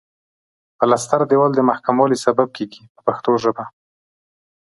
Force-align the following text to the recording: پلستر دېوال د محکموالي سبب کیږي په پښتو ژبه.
پلستر 0.77 1.21
دېوال 1.29 1.51
د 1.55 1.59
محکموالي 1.69 2.17
سبب 2.25 2.47
کیږي 2.57 2.81
په 2.93 2.99
پښتو 3.07 3.31
ژبه. 3.43 3.65